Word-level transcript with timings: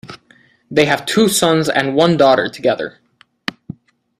They 0.71 0.85
have 0.85 1.05
two 1.05 1.27
sons 1.29 1.69
and 1.69 1.93
one 1.93 2.17
daughter 2.17 2.49
together. 2.49 2.97